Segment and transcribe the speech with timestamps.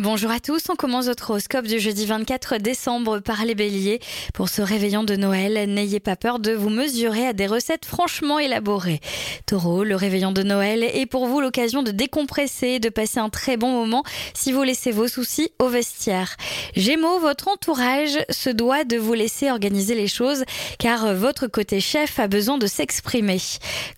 [0.00, 3.98] Bonjour à tous, on commence votre horoscope du jeudi 24 décembre par les béliers.
[4.32, 8.38] Pour ce réveillon de Noël, n'ayez pas peur de vous mesurer à des recettes franchement
[8.38, 9.00] élaborées.
[9.46, 13.28] Taureau, le réveillon de Noël est pour vous l'occasion de décompresser et de passer un
[13.28, 14.04] très bon moment
[14.34, 16.36] si vous laissez vos soucis au vestiaire.
[16.76, 20.44] Gémeaux, votre entourage se doit de vous laisser organiser les choses
[20.78, 23.40] car votre côté chef a besoin de s'exprimer.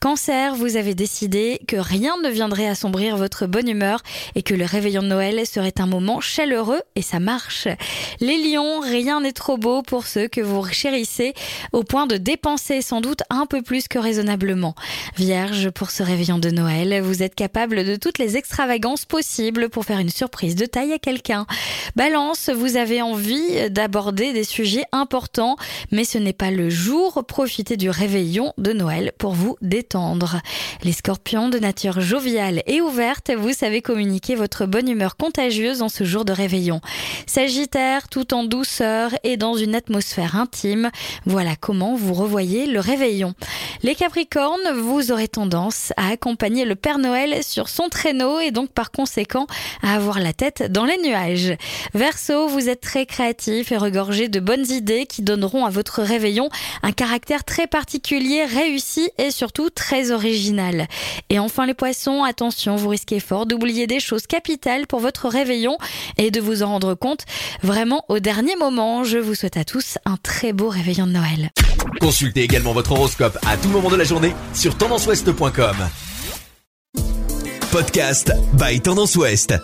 [0.00, 4.00] Cancer, vous avez décidé que rien ne viendrait assombrir votre bonne humeur
[4.34, 7.68] et que le réveillon de Noël serait un moment chaleureux et ça marche.
[8.20, 11.34] Les lions, rien n'est trop beau pour ceux que vous chérissez
[11.72, 14.74] au point de dépenser sans doute un peu plus que raisonnablement.
[15.16, 19.84] Vierge, pour ce réveillon de Noël, vous êtes capable de toutes les extravagances possibles pour
[19.84, 21.46] faire une surprise de taille à quelqu'un.
[21.96, 25.56] Balance, vous avez envie d'aborder des sujets importants,
[25.90, 27.24] mais ce n'est pas le jour.
[27.26, 30.40] Profitez du réveillon de Noël pour vous détendre.
[30.82, 35.88] Les scorpions de nature joviale et ouverte, vous savez communiquer votre bonne humeur contagieuse en
[35.88, 36.80] ce jour de réveillon.
[37.26, 40.90] Sagittaire, tout en douceur et dans une atmosphère intime,
[41.26, 43.34] voilà comment vous revoyez le réveillon.
[43.82, 48.70] Les Capricornes, vous aurez tendance à accompagner le Père Noël sur son traîneau et donc
[48.70, 49.46] par conséquent
[49.82, 51.54] à avoir la tête dans les nuages.
[51.94, 56.48] Verseau, vous êtes très créatif et regorgé de bonnes idées qui donneront à votre réveillon
[56.82, 60.86] un caractère très particulier, réussi et surtout très original.
[61.28, 65.69] Et enfin les Poissons, attention, vous risquez fort d'oublier des choses capitales pour votre réveillon
[66.16, 67.24] et de vous en rendre compte
[67.62, 69.04] vraiment au dernier moment.
[69.04, 71.50] Je vous souhaite à tous un très beau réveillon de Noël.
[72.00, 75.76] Consultez également votre horoscope à tout moment de la journée sur tendanceouest.com.
[77.70, 79.54] Podcast by Tendance Ouest.